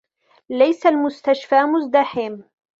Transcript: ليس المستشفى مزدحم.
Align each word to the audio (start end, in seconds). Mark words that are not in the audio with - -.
ليس 0.49 0.85
المستشفى 0.85 1.63
مزدحم. 1.65 2.41